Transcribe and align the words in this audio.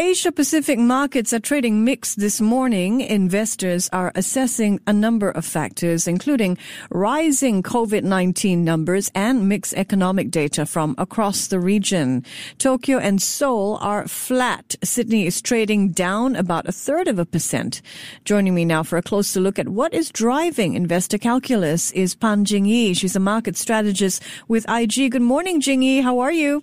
Asia 0.00 0.30
Pacific 0.30 0.78
markets 0.78 1.32
are 1.32 1.40
trading 1.40 1.84
mixed 1.84 2.20
this 2.20 2.40
morning. 2.40 3.00
Investors 3.00 3.90
are 3.92 4.12
assessing 4.14 4.78
a 4.86 4.92
number 4.92 5.28
of 5.28 5.44
factors, 5.44 6.06
including 6.06 6.56
rising 6.88 7.64
COVID-19 7.64 8.58
numbers 8.58 9.10
and 9.12 9.48
mixed 9.48 9.74
economic 9.74 10.30
data 10.30 10.66
from 10.66 10.94
across 10.98 11.48
the 11.48 11.58
region. 11.58 12.24
Tokyo 12.58 12.98
and 12.98 13.20
Seoul 13.20 13.76
are 13.80 14.06
flat. 14.06 14.76
Sydney 14.84 15.26
is 15.26 15.42
trading 15.42 15.88
down 15.88 16.36
about 16.36 16.68
a 16.68 16.72
third 16.72 17.08
of 17.08 17.18
a 17.18 17.26
percent. 17.26 17.82
Joining 18.24 18.54
me 18.54 18.64
now 18.64 18.84
for 18.84 18.98
a 18.98 19.02
closer 19.02 19.40
look 19.40 19.58
at 19.58 19.68
what 19.68 19.92
is 19.92 20.12
driving 20.12 20.74
investor 20.74 21.18
calculus 21.18 21.90
is 21.90 22.14
Pan 22.14 22.44
Jingyi. 22.44 22.96
She's 22.96 23.16
a 23.16 23.20
market 23.20 23.56
strategist 23.56 24.22
with 24.46 24.64
IG. 24.70 25.10
Good 25.10 25.22
morning, 25.22 25.60
Jingyi. 25.60 26.04
How 26.04 26.20
are 26.20 26.32
you? 26.32 26.62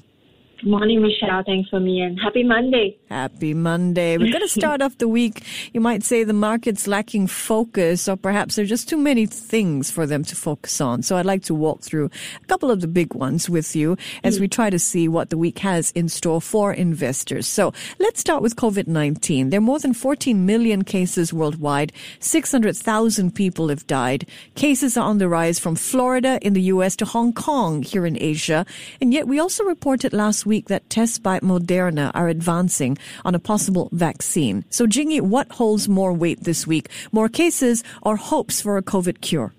Good 0.61 0.69
morning, 0.71 1.01
Michelle. 1.01 1.43
Thanks 1.45 1.69
for 1.69 1.79
me 1.79 1.99
and 1.99 2.17
happy 2.19 2.43
Monday. 2.43 2.97
Happy 3.09 3.53
Monday. 3.53 4.17
We're 4.17 4.31
going 4.31 4.41
to 4.47 4.47
start 4.47 4.81
off 4.81 4.97
the 4.97 5.07
week. 5.07 5.43
You 5.73 5.81
might 5.81 6.03
say 6.03 6.23
the 6.23 6.33
market's 6.33 6.87
lacking 6.87 7.27
focus, 7.27 8.09
or 8.09 8.15
perhaps 8.17 8.55
there 8.55 8.63
are 8.63 8.67
just 8.67 8.89
too 8.89 8.97
many 8.97 9.27
things 9.27 9.91
for 9.91 10.07
them 10.07 10.23
to 10.23 10.35
focus 10.35 10.81
on. 10.81 11.03
So 11.03 11.15
I'd 11.15 11.25
like 11.25 11.43
to 11.43 11.53
walk 11.53 11.81
through 11.81 12.09
a 12.41 12.45
couple 12.47 12.71
of 12.71 12.81
the 12.81 12.87
big 12.87 13.13
ones 13.13 13.47
with 13.47 13.75
you 13.75 13.95
as 14.23 14.37
hmm. 14.37 14.41
we 14.41 14.47
try 14.47 14.71
to 14.71 14.79
see 14.79 15.07
what 15.07 15.29
the 15.29 15.37
week 15.37 15.59
has 15.59 15.91
in 15.91 16.09
store 16.09 16.41
for 16.41 16.73
investors. 16.73 17.47
So 17.47 17.73
let's 17.99 18.19
start 18.19 18.41
with 18.41 18.55
COVID-19. 18.55 19.51
There 19.51 19.59
are 19.59 19.61
more 19.61 19.79
than 19.79 19.93
14 19.93 20.45
million 20.45 20.83
cases 20.83 21.31
worldwide. 21.31 21.93
600,000 22.19 23.35
people 23.35 23.69
have 23.69 23.85
died. 23.85 24.27
Cases 24.55 24.97
are 24.97 25.07
on 25.07 25.19
the 25.19 25.29
rise 25.29 25.59
from 25.59 25.75
Florida 25.75 26.39
in 26.41 26.53
the 26.53 26.61
U.S. 26.73 26.95
to 26.97 27.05
Hong 27.05 27.33
Kong 27.33 27.83
here 27.83 28.07
in 28.07 28.17
Asia. 28.19 28.65
And 28.99 29.13
yet 29.13 29.27
we 29.27 29.39
also 29.39 29.63
reported 29.63 30.11
last 30.11 30.47
week 30.47 30.69
that 30.69 30.89
tests 30.89 31.19
by 31.19 31.39
Moderna 31.41 32.11
are 32.15 32.29
advancing 32.29 32.95
on 33.23 33.35
a 33.35 33.39
possible 33.39 33.89
vaccine. 33.91 34.65
So, 34.69 34.87
Jingyi, 34.87 35.21
what 35.21 35.51
holds 35.51 35.89
more 35.89 36.13
weight 36.13 36.43
this 36.43 36.65
week? 36.65 36.89
More 37.11 37.29
cases 37.29 37.83
or 38.01 38.15
hopes 38.15 38.61
for 38.61 38.77
a 38.77 38.83
COVID 38.83 39.21
cure? 39.21 39.53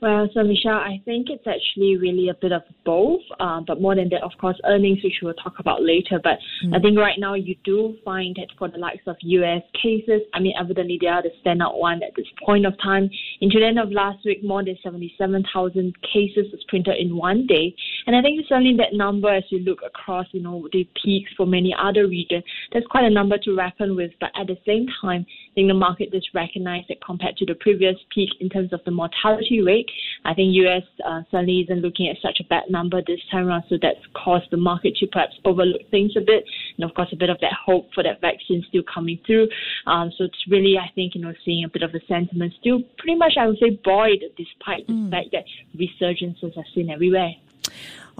Well, 0.00 0.30
so 0.32 0.42
Michelle, 0.42 0.72
I 0.72 1.02
think 1.04 1.28
it's 1.28 1.46
actually 1.46 1.98
really 1.98 2.30
a 2.30 2.34
bit 2.34 2.52
of 2.52 2.62
both, 2.86 3.20
uh, 3.38 3.60
but 3.66 3.82
more 3.82 3.94
than 3.94 4.08
that, 4.08 4.22
of 4.22 4.32
course, 4.40 4.58
earnings, 4.64 4.98
which 5.04 5.12
we'll 5.22 5.34
talk 5.34 5.58
about 5.58 5.82
later. 5.82 6.18
But 6.22 6.38
mm. 6.64 6.74
I 6.74 6.80
think 6.80 6.96
right 6.96 7.18
now 7.18 7.34
you 7.34 7.54
do 7.64 7.96
find 8.02 8.34
that 8.36 8.46
for 8.58 8.68
the 8.68 8.78
likes 8.78 9.02
of 9.06 9.16
US 9.20 9.62
cases, 9.74 10.22
I 10.32 10.40
mean, 10.40 10.54
evidently 10.58 10.96
they 10.98 11.06
are 11.06 11.22
the 11.22 11.30
standout 11.44 11.78
one 11.78 12.02
at 12.02 12.14
this 12.16 12.24
point 12.42 12.64
of 12.64 12.72
time. 12.82 13.10
Into 13.42 13.60
the 13.60 13.66
end 13.66 13.78
of 13.78 13.92
last 13.92 14.24
week, 14.24 14.42
more 14.42 14.64
than 14.64 14.78
77,000 14.82 15.94
cases 16.00 16.50
was 16.50 16.64
printed 16.68 16.96
in 16.98 17.14
one 17.14 17.46
day. 17.46 17.74
And 18.06 18.16
I 18.16 18.22
think 18.22 18.40
certainly 18.48 18.76
that 18.78 18.96
number, 18.96 19.28
as 19.28 19.44
you 19.50 19.58
look 19.58 19.80
across, 19.84 20.26
you 20.32 20.42
know, 20.42 20.66
the 20.72 20.88
peaks 21.04 21.30
for 21.36 21.46
many 21.46 21.74
other 21.78 22.06
regions, 22.06 22.44
that's 22.72 22.86
quite 22.86 23.04
a 23.04 23.10
number 23.10 23.36
to 23.36 23.54
reckon 23.54 23.96
with. 23.96 24.12
But 24.18 24.30
at 24.34 24.46
the 24.46 24.56
same 24.66 24.86
time, 25.02 25.26
I 25.28 25.54
think 25.54 25.68
the 25.68 25.74
market 25.74 26.10
does 26.10 26.26
recognize 26.32 26.84
that 26.88 27.04
compared 27.04 27.36
to 27.36 27.44
the 27.44 27.54
previous 27.54 27.96
peak 28.14 28.30
in 28.40 28.48
terms 28.48 28.72
of 28.72 28.80
the 28.86 28.90
mortality 28.90 29.60
rate, 29.60 29.89
I 30.24 30.34
think 30.34 30.54
US 30.54 30.82
uh, 31.06 31.22
certainly 31.30 31.60
isn't 31.60 31.80
looking 31.80 32.08
at 32.08 32.16
such 32.22 32.40
a 32.40 32.44
bad 32.44 32.64
number 32.68 33.00
this 33.06 33.20
time 33.30 33.48
around, 33.48 33.64
so 33.68 33.76
that's 33.80 34.04
caused 34.14 34.50
the 34.50 34.56
market 34.56 34.96
to 34.96 35.06
perhaps 35.06 35.34
overlook 35.44 35.82
things 35.90 36.12
a 36.16 36.20
bit, 36.20 36.44
and 36.76 36.84
of 36.84 36.94
course 36.94 37.08
a 37.12 37.16
bit 37.16 37.30
of 37.30 37.38
that 37.40 37.52
hope 37.64 37.88
for 37.94 38.02
that 38.02 38.20
vaccine 38.20 38.64
still 38.68 38.82
coming 38.92 39.18
through. 39.26 39.48
Um, 39.86 40.12
so 40.16 40.24
it's 40.24 40.44
really, 40.48 40.76
I 40.78 40.90
think, 40.94 41.14
you 41.14 41.22
know, 41.22 41.34
seeing 41.44 41.64
a 41.64 41.68
bit 41.68 41.82
of 41.82 41.94
a 41.94 42.00
sentiment 42.06 42.52
still 42.60 42.80
pretty 42.98 43.16
much, 43.16 43.34
I 43.38 43.46
would 43.46 43.58
say, 43.58 43.70
buoyed 43.82 44.22
despite 44.36 44.86
mm. 44.86 45.06
the 45.06 45.10
fact 45.10 45.28
that 45.32 45.44
resurgences 45.76 46.56
are 46.56 46.66
seen 46.74 46.90
everywhere. 46.90 47.32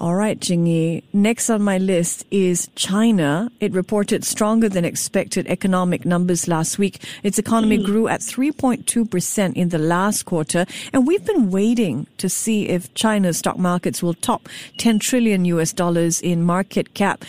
All 0.01 0.15
right, 0.15 0.41
Jingyi. 0.41 1.03
Next 1.13 1.51
on 1.51 1.61
my 1.61 1.77
list 1.77 2.25
is 2.31 2.71
China. 2.75 3.53
It 3.61 3.71
reported 3.75 4.25
stronger 4.25 4.67
than 4.67 4.87
expected 4.87 5.47
economic 5.47 6.07
numbers 6.07 6.49
last 6.49 6.79
week. 6.79 7.05
Its 7.23 7.39
economy 7.39 7.77
mm. 7.77 7.85
grew 7.85 8.09
at 8.09 8.21
3.2% 8.21 9.57
in 9.57 9.69
the 9.69 9.79
last 9.79 10.23
quarter. 10.23 10.65
And 10.95 11.07
we've 11.07 11.25
been 11.27 11.51
waiting 11.51 12.07
to 12.17 12.31
see 12.31 12.67
if 12.71 12.95
China's 12.95 13.37
stock 13.37 13.59
markets 13.59 14.03
will 14.03 14.15
top 14.15 14.49
10 14.79 15.01
trillion 15.01 15.45
US 15.45 15.75
dollars 15.75 16.23
in 16.23 16.45
market 16.45 16.95
cap. 16.95 17.23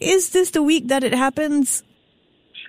Is 0.00 0.30
this 0.30 0.50
the 0.50 0.64
week 0.64 0.88
that 0.88 1.04
it 1.04 1.14
happens? 1.14 1.84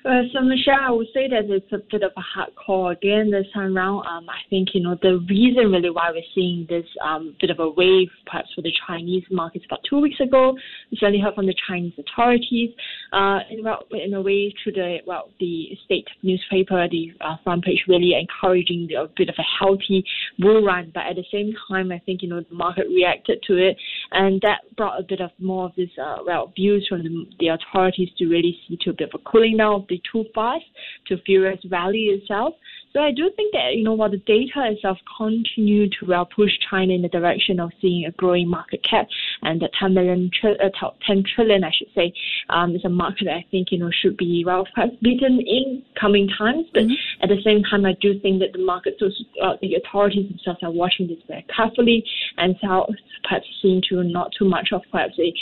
Uh, 0.07 0.23
so 0.31 0.39
Michelle, 0.39 0.79
I 0.79 0.91
would 0.91 1.07
say 1.13 1.27
that 1.27 1.51
it's 1.51 1.69
a 1.73 1.79
bit 1.91 2.01
of 2.01 2.13
a 2.15 2.21
hard 2.21 2.55
call 2.55 2.89
again 2.89 3.29
this 3.29 3.45
time 3.53 3.75
around. 3.75 4.05
Um, 4.07 4.29
I 4.29 4.39
think 4.49 4.69
you 4.73 4.81
know 4.81 4.95
the 5.01 5.19
reason 5.29 5.69
really 5.69 5.89
why 5.89 6.11
we're 6.11 6.23
seeing 6.33 6.65
this 6.69 6.85
um, 7.03 7.35
bit 7.41 7.49
of 7.49 7.59
a 7.59 7.69
wave, 7.69 8.07
perhaps 8.25 8.47
for 8.55 8.61
the 8.61 8.71
Chinese 8.87 9.25
markets, 9.29 9.65
about 9.65 9.81
two 9.89 9.99
weeks 9.99 10.21
ago, 10.21 10.55
we 10.91 10.97
certainly 10.97 11.19
heard 11.19 11.35
from 11.35 11.45
the 11.45 11.55
Chinese 11.67 11.91
authorities 11.99 12.69
uh, 13.11 13.39
in, 13.51 13.59
in 14.01 14.13
a 14.13 14.21
way 14.21 14.53
through 14.63 14.73
the 14.73 14.99
well 15.05 15.29
the 15.41 15.77
state 15.83 16.07
newspaper, 16.23 16.87
the 16.89 17.11
uh, 17.19 17.35
front 17.43 17.65
page 17.65 17.83
really 17.89 18.13
encouraging 18.17 18.87
a 18.97 19.07
bit 19.17 19.27
of 19.27 19.35
a 19.37 19.45
healthy 19.59 20.05
bull 20.39 20.63
run. 20.63 20.89
But 20.93 21.07
at 21.07 21.17
the 21.17 21.25
same 21.33 21.51
time, 21.67 21.91
I 21.91 21.99
think 21.99 22.21
you 22.21 22.29
know 22.29 22.39
the 22.39 22.55
market 22.55 22.87
reacted 22.87 23.43
to 23.47 23.57
it, 23.57 23.75
and 24.11 24.39
that 24.43 24.73
brought 24.77 25.01
a 25.01 25.03
bit 25.03 25.19
of 25.19 25.31
more 25.37 25.65
of 25.65 25.75
this 25.75 25.89
uh, 26.01 26.19
well 26.25 26.53
views 26.55 26.85
from 26.87 27.03
the, 27.03 27.25
the 27.41 27.47
authorities 27.49 28.07
to 28.19 28.27
really 28.27 28.57
see 28.69 28.77
to 28.83 28.91
a 28.91 28.93
bit 28.93 29.09
of 29.13 29.19
a 29.19 29.29
cooling 29.29 29.57
down 29.57 29.85
the 29.89 29.96
too 30.11 30.25
fast 30.33 30.65
to 31.07 31.17
furious 31.25 31.59
rally 31.69 32.05
itself. 32.05 32.53
So 32.93 33.01
I 33.01 33.11
do 33.11 33.29
think 33.35 33.53
that, 33.53 33.75
you 33.75 33.83
know, 33.83 33.93
while 33.93 34.09
the 34.09 34.17
data 34.17 34.71
itself 34.71 34.97
continue 35.17 35.89
to 35.89 36.05
well 36.07 36.25
push 36.25 36.51
China 36.69 36.93
in 36.93 37.01
the 37.01 37.09
direction 37.09 37.59
of 37.59 37.71
seeing 37.81 38.05
a 38.05 38.11
growing 38.11 38.47
market 38.47 38.83
cap 38.83 39.07
and 39.43 39.61
the 39.61 39.69
10 39.79 39.93
million, 39.93 40.31
uh, 40.43 40.89
10 41.05 41.23
trillion, 41.35 41.63
I 41.63 41.71
should 41.71 41.93
say, 41.93 42.13
um, 42.49 42.75
is 42.75 42.85
a 42.85 42.89
market 42.89 43.25
that 43.25 43.35
I 43.35 43.45
think, 43.51 43.71
you 43.71 43.77
know, 43.77 43.91
should 43.91 44.17
be 44.17 44.43
well 44.45 44.65
beaten 45.01 45.41
in 45.41 45.83
coming 45.99 46.27
times. 46.37 46.65
But 46.73 46.83
mm-hmm. 46.83 47.23
at 47.23 47.29
the 47.29 47.41
same 47.43 47.61
time, 47.63 47.85
I 47.85 47.93
do 48.01 48.19
think 48.19 48.39
that 48.39 48.53
the 48.53 48.65
market, 48.65 48.99
uh, 49.01 49.53
the 49.61 49.75
authorities 49.75 50.29
themselves 50.29 50.59
are 50.63 50.71
watching 50.71 51.07
this 51.07 51.19
very 51.27 51.45
carefully 51.55 52.03
and 52.37 52.55
so 52.61 52.87
perhaps 53.27 53.45
seeing 53.61 53.81
to 53.89 54.03
not 54.03 54.31
too 54.37 54.45
much 54.45 54.69
of 54.71 54.81
perhaps 54.91 55.13
a 55.19 55.33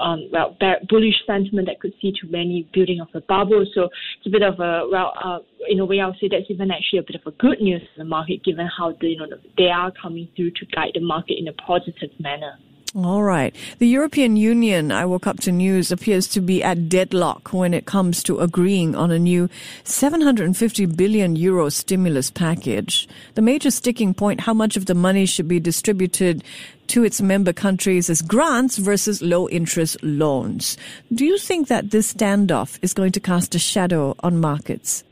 um, 0.00 0.28
well, 0.32 0.56
bullish 0.88 1.14
sentiment 1.26 1.68
that 1.68 1.80
could 1.80 1.92
see 2.00 2.12
to 2.20 2.26
many 2.28 2.68
building 2.72 3.00
of 3.00 3.08
a 3.14 3.20
bubble. 3.20 3.64
So 3.74 3.84
it's 4.18 4.26
a 4.26 4.30
bit 4.30 4.42
of 4.42 4.58
a, 4.58 4.88
well, 4.90 5.12
uh, 5.22 5.38
in 5.68 5.78
a 5.78 5.84
way, 5.84 6.00
I 6.00 6.06
would 6.06 6.16
say 6.20 6.28
that's 6.28 6.50
even 6.50 6.70
actually 6.70 7.00
a 7.00 7.02
bit 7.02 7.16
of 7.16 7.26
a 7.26 7.36
good 7.36 7.60
news 7.60 7.82
for 7.94 8.02
the 8.02 8.08
market, 8.08 8.44
given 8.44 8.68
how 8.76 8.92
the, 9.00 9.08
you 9.08 9.18
know 9.18 9.26
they 9.56 9.68
are 9.68 9.92
coming 10.02 10.28
through 10.34 10.50
to 10.52 10.66
guide 10.66 10.92
the 10.94 11.00
market 11.00 11.36
in 11.38 11.48
a 11.48 11.52
positive 11.52 12.10
manner. 12.18 12.58
All 12.92 13.22
right. 13.22 13.54
The 13.78 13.86
European 13.86 14.34
Union, 14.34 14.90
I 14.90 15.06
woke 15.06 15.28
up 15.28 15.38
to 15.40 15.52
news, 15.52 15.92
appears 15.92 16.26
to 16.28 16.40
be 16.40 16.60
at 16.60 16.88
deadlock 16.88 17.52
when 17.52 17.72
it 17.72 17.86
comes 17.86 18.20
to 18.24 18.40
agreeing 18.40 18.96
on 18.96 19.12
a 19.12 19.18
new 19.18 19.48
750 19.84 20.86
billion 20.86 21.36
euro 21.36 21.68
stimulus 21.68 22.32
package. 22.32 23.08
The 23.34 23.42
major 23.42 23.70
sticking 23.70 24.12
point, 24.12 24.40
how 24.40 24.54
much 24.54 24.76
of 24.76 24.86
the 24.86 24.96
money 24.96 25.24
should 25.24 25.46
be 25.46 25.60
distributed 25.60 26.42
to 26.90 27.04
its 27.04 27.22
member 27.22 27.52
countries 27.52 28.10
as 28.10 28.20
grants 28.20 28.76
versus 28.76 29.22
low 29.22 29.48
interest 29.48 29.96
loans. 30.02 30.76
Do 31.14 31.24
you 31.24 31.38
think 31.38 31.68
that 31.68 31.90
this 31.90 32.12
standoff 32.12 32.78
is 32.82 32.92
going 32.92 33.12
to 33.12 33.20
cast 33.20 33.54
a 33.54 33.60
shadow 33.60 34.16
on 34.20 34.40
markets? 34.40 35.04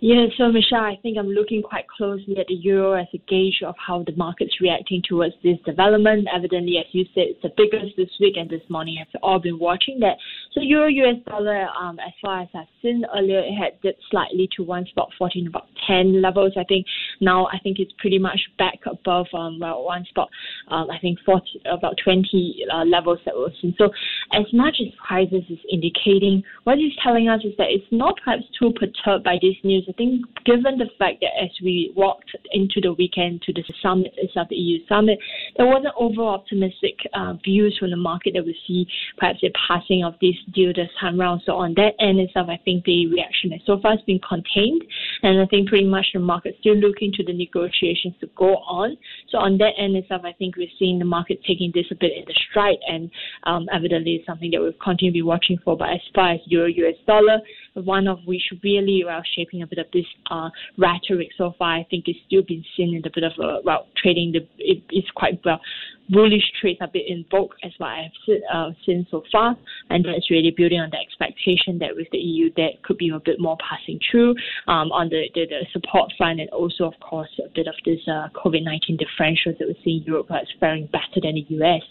Yeah, 0.00 0.26
so 0.36 0.52
Michelle, 0.52 0.84
I 0.84 0.98
think 1.02 1.16
I'm 1.16 1.30
looking 1.30 1.62
quite 1.62 1.88
closely 1.88 2.36
at 2.38 2.46
the 2.48 2.54
euro 2.54 3.00
as 3.00 3.06
a 3.14 3.18
gauge 3.26 3.62
of 3.66 3.74
how 3.78 4.02
the 4.02 4.14
market's 4.14 4.60
reacting 4.60 5.02
towards 5.08 5.34
this 5.42 5.56
development. 5.64 6.28
Evidently, 6.34 6.76
as 6.78 6.84
you 6.92 7.06
said, 7.14 7.24
it's 7.28 7.42
the 7.42 7.50
biggest 7.56 7.96
this 7.96 8.10
week 8.20 8.34
and 8.36 8.50
this 8.50 8.60
morning. 8.68 8.96
Have 8.98 9.08
all 9.22 9.38
been 9.38 9.58
watching 9.58 10.00
that. 10.00 10.18
So 10.56 10.62
euro 10.62 10.88
US 10.88 11.16
dollar, 11.28 11.68
um, 11.78 11.98
as 11.98 12.14
far 12.24 12.40
as 12.40 12.48
I've 12.54 12.64
seen 12.80 13.04
earlier, 13.14 13.40
it 13.40 13.52
had 13.52 13.78
dipped 13.82 14.00
slightly 14.10 14.48
to 14.56 14.62
one 14.62 14.86
spot 14.86 15.10
fourteen 15.18 15.48
about 15.48 15.66
ten 15.86 16.22
levels. 16.22 16.54
I 16.56 16.64
think 16.64 16.86
now 17.20 17.46
I 17.48 17.58
think 17.58 17.78
it's 17.78 17.92
pretty 17.98 18.18
much 18.18 18.40
back 18.58 18.78
above 18.86 19.26
um 19.34 19.58
well, 19.60 19.84
one 19.84 20.06
spot. 20.06 20.30
Um, 20.68 20.90
I 20.90 20.98
think 20.98 21.18
40, 21.26 21.60
about 21.70 21.96
twenty 22.02 22.64
uh, 22.72 22.84
levels 22.84 23.18
that 23.26 23.34
we've 23.36 23.52
seen. 23.60 23.74
So 23.76 23.90
as 24.32 24.46
much 24.54 24.76
as 24.80 24.86
prices 25.06 25.44
is 25.50 25.58
indicating, 25.70 26.42
what 26.64 26.78
it's 26.78 26.96
telling 27.04 27.28
us 27.28 27.42
is 27.44 27.52
that 27.58 27.68
it's 27.68 27.84
not 27.90 28.14
perhaps 28.24 28.44
too 28.58 28.72
perturbed 28.72 29.24
by 29.24 29.36
this 29.42 29.56
news 29.62 29.84
I 29.86 29.92
think 29.92 30.24
given 30.46 30.78
the 30.78 30.88
fact 30.98 31.20
that 31.20 31.36
as 31.38 31.50
we 31.62 31.92
walked 31.94 32.34
into 32.52 32.80
the 32.80 32.94
weekend 32.94 33.42
to 33.42 33.52
the 33.52 33.62
summit 33.82 34.14
itself, 34.16 34.48
the 34.48 34.56
EU 34.56 34.78
summit, 34.88 35.18
there 35.58 35.66
wasn't 35.66 35.92
over 35.98 36.22
optimistic 36.22 36.96
uh, 37.12 37.34
views 37.44 37.76
from 37.78 37.90
the 37.90 37.96
market 37.96 38.32
that 38.34 38.46
we 38.46 38.56
see 38.66 38.86
perhaps 39.18 39.40
a 39.42 39.52
passing 39.68 40.02
of 40.02 40.14
this 40.22 40.34
deal 40.52 40.72
this 40.74 40.88
time 41.00 41.20
around. 41.20 41.42
So 41.44 41.52
on 41.52 41.74
that 41.74 41.94
end 42.00 42.20
itself, 42.20 42.48
I 42.48 42.58
think 42.64 42.84
the 42.84 43.06
reaction 43.08 43.50
has 43.52 43.60
so 43.66 43.78
far 43.80 43.92
has 43.92 44.00
been 44.06 44.20
contained, 44.26 44.82
and 45.22 45.40
I 45.40 45.46
think 45.46 45.68
pretty 45.68 45.86
much 45.86 46.06
the 46.12 46.20
market 46.20 46.56
still 46.60 46.76
looking 46.76 47.12
to 47.12 47.24
the 47.24 47.32
negotiations 47.32 48.14
to 48.20 48.28
go 48.36 48.56
on. 48.56 48.96
So 49.30 49.38
on 49.38 49.58
that 49.58 49.72
end 49.78 49.96
itself, 49.96 50.22
I 50.24 50.32
think 50.32 50.56
we're 50.56 50.68
seeing 50.78 50.98
the 50.98 51.04
market 51.04 51.40
taking 51.46 51.72
this 51.74 51.86
a 51.90 51.94
bit 51.94 52.12
in 52.16 52.24
the 52.26 52.34
stride, 52.50 52.78
and 52.88 53.10
um, 53.44 53.66
evidently 53.72 54.16
it's 54.16 54.26
something 54.26 54.50
that 54.52 54.60
we'll 54.60 54.72
continue 54.82 55.12
to 55.12 55.14
be 55.14 55.22
watching 55.22 55.58
for. 55.64 55.76
But 55.76 55.90
as 55.90 56.00
far 56.14 56.32
as 56.32 56.40
euro 56.46 56.66
US 56.66 56.96
dollar, 57.06 57.38
one 57.82 58.08
of 58.08 58.18
which 58.24 58.42
really 58.62 59.02
well 59.04 59.22
shaping 59.36 59.62
a 59.62 59.66
bit 59.66 59.78
of 59.78 59.86
this 59.92 60.06
uh, 60.30 60.48
rhetoric 60.78 61.28
so 61.36 61.54
far. 61.58 61.76
I 61.76 61.86
think 61.90 62.04
it's 62.06 62.18
still 62.26 62.42
been 62.42 62.64
seen 62.76 62.96
in 62.96 63.02
a 63.06 63.10
bit 63.14 63.24
of 63.24 63.32
a 63.38 63.60
well 63.64 63.86
trading. 63.96 64.32
The 64.32 64.46
it, 64.58 64.82
it's 64.90 65.10
quite 65.14 65.40
well 65.44 65.60
bullish 66.08 66.52
trades 66.60 66.78
a 66.80 66.88
bit 66.88 67.02
in 67.08 67.24
vogue 67.30 67.52
as 67.64 67.72
what 67.78 67.88
I've 67.88 68.10
seen, 68.24 68.40
uh, 68.52 68.70
seen 68.84 69.06
so 69.10 69.22
far, 69.32 69.56
and 69.90 70.04
that's 70.04 70.30
really 70.30 70.54
building 70.56 70.80
on 70.80 70.90
the 70.90 70.98
expectation 70.98 71.78
that 71.80 71.96
with 71.96 72.08
the 72.12 72.18
EU 72.18 72.52
that 72.56 72.82
could 72.82 72.98
be 72.98 73.10
a 73.10 73.18
bit 73.18 73.40
more 73.40 73.56
passing 73.58 73.98
through 74.10 74.30
um, 74.68 74.92
on 74.92 75.08
the, 75.08 75.26
the, 75.34 75.46
the, 75.46 75.66
support 75.72 76.12
front, 76.16 76.40
and 76.40 76.48
also 76.50 76.84
of 76.84 76.94
course 77.00 77.30
a 77.44 77.48
bit 77.54 77.66
of 77.66 77.74
this 77.84 78.00
uh, 78.06 78.28
COVID 78.34 78.62
nineteen 78.62 78.96
differential 78.96 79.52
that 79.58 79.66
we 79.66 79.74
see 79.84 79.96
in 79.98 80.02
Europe 80.04 80.28
is 80.42 80.48
faring 80.60 80.86
better 80.86 81.20
than 81.22 81.34
the 81.34 81.46
US. 81.56 81.82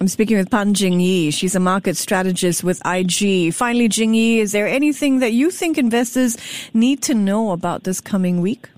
I'm 0.00 0.08
speaking 0.08 0.36
with 0.38 0.50
Pan 0.50 0.74
Jingyi. 0.74 1.32
She's 1.32 1.54
a 1.54 1.60
market 1.60 1.96
strategist 1.96 2.64
with 2.64 2.80
IG. 2.84 3.54
Finally, 3.54 3.88
Jingyi, 3.88 4.38
is 4.38 4.52
there 4.52 4.66
anything 4.66 5.20
that 5.20 5.32
you 5.32 5.50
think 5.50 5.78
investors 5.78 6.36
need 6.72 7.02
to 7.02 7.14
know 7.14 7.52
about 7.52 7.84
this 7.84 8.00
coming 8.00 8.40
week? 8.40 8.71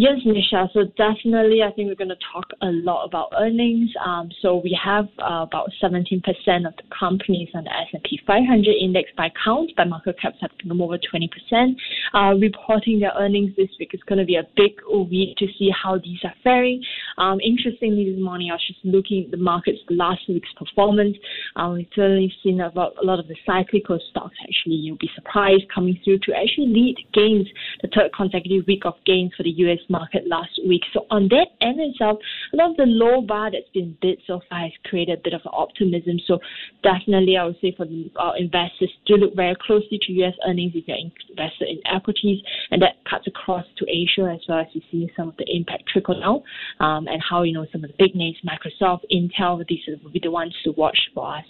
Yes, 0.00 0.20
Nisha. 0.24 0.72
So 0.74 0.84
definitely, 0.96 1.64
I 1.64 1.72
think 1.72 1.88
we're 1.88 1.96
going 1.96 2.14
to 2.14 2.24
talk 2.32 2.46
a 2.62 2.66
lot 2.66 3.04
about 3.04 3.32
earnings. 3.36 3.90
Um, 4.06 4.30
so 4.40 4.60
we 4.62 4.78
have 4.80 5.06
uh, 5.18 5.42
about 5.42 5.70
17% 5.82 6.22
of 6.22 6.76
the 6.76 6.84
companies 6.96 7.48
on 7.52 7.64
the 7.64 7.72
S&P 7.72 8.20
500 8.24 8.76
index 8.80 9.10
by 9.16 9.28
count, 9.44 9.72
by 9.76 9.82
market 9.82 10.14
caps 10.22 10.36
have 10.40 10.52
become 10.56 10.80
over 10.80 10.98
20%. 10.98 11.74
Uh, 12.14 12.38
reporting 12.38 13.00
their 13.00 13.10
earnings 13.18 13.50
this 13.56 13.70
week 13.80 13.90
is 13.92 13.98
going 14.08 14.20
to 14.20 14.24
be 14.24 14.36
a 14.36 14.44
big 14.54 14.78
week 15.10 15.36
to 15.38 15.48
see 15.58 15.68
how 15.74 15.98
these 15.98 16.20
are 16.22 16.34
faring. 16.44 16.80
Um, 17.16 17.40
interestingly, 17.40 18.12
this 18.12 18.22
morning 18.22 18.52
I 18.52 18.54
was 18.54 18.64
just 18.68 18.84
looking 18.84 19.24
at 19.24 19.32
the 19.32 19.36
markets 19.36 19.80
last 19.90 20.20
week's 20.28 20.52
performance. 20.56 21.16
Um, 21.56 21.72
we've 21.74 21.88
certainly 21.96 22.32
seen 22.44 22.60
about 22.60 22.94
a 23.02 23.04
lot 23.04 23.18
of 23.18 23.26
the 23.26 23.34
cyclical 23.44 23.98
stocks 24.10 24.36
actually, 24.44 24.76
you'll 24.76 24.96
be 24.96 25.10
surprised, 25.16 25.64
coming 25.74 25.98
through 26.04 26.20
to 26.20 26.34
actually 26.34 26.68
lead 26.68 26.98
gains, 27.12 27.48
the 27.82 27.88
third 27.92 28.12
consecutive 28.16 28.64
week 28.68 28.86
of 28.86 28.94
gains 29.04 29.32
for 29.36 29.42
the 29.42 29.50
U.S 29.66 29.80
market 29.88 30.26
last 30.26 30.58
week. 30.66 30.82
So 30.92 31.06
on 31.10 31.28
that 31.28 31.48
end 31.60 31.80
itself, 31.80 32.18
a 32.52 32.56
lot 32.56 32.70
of 32.70 32.76
the 32.76 32.86
low 32.86 33.20
bar 33.20 33.50
that's 33.50 33.68
been 33.74 33.96
bid 34.00 34.20
so 34.26 34.40
far 34.48 34.60
has 34.60 34.72
created 34.84 35.18
a 35.18 35.22
bit 35.22 35.34
of 35.34 35.40
optimism. 35.52 36.18
So 36.26 36.38
definitely, 36.82 37.36
I 37.36 37.44
would 37.44 37.56
say 37.60 37.74
for 37.76 37.86
our 38.16 38.36
investors 38.38 38.90
to 39.06 39.14
look 39.14 39.34
very 39.34 39.56
closely 39.60 39.98
to 40.02 40.12
U.S. 40.24 40.34
earnings 40.46 40.72
if 40.74 40.86
you're 40.86 40.96
invested 40.96 41.68
in 41.68 41.80
equities, 41.92 42.40
and 42.70 42.80
that 42.82 42.96
cuts 43.08 43.26
across 43.26 43.64
to 43.78 43.86
Asia 43.88 44.30
as 44.32 44.40
well 44.48 44.60
as 44.60 44.66
you 44.72 44.82
see 44.90 45.10
some 45.16 45.28
of 45.28 45.36
the 45.36 45.46
impact 45.48 45.84
trickle 45.92 46.20
down, 46.20 46.42
um, 46.80 47.06
and 47.08 47.22
how 47.28 47.42
you 47.42 47.52
know 47.52 47.66
some 47.72 47.84
of 47.84 47.90
the 47.90 47.96
big 47.98 48.14
names, 48.14 48.36
Microsoft, 48.44 49.02
Intel, 49.12 49.64
these 49.68 49.80
will 50.02 50.10
be 50.10 50.20
the 50.22 50.30
ones 50.30 50.54
to 50.64 50.72
watch 50.72 50.98
for 51.14 51.36
us. 51.36 51.44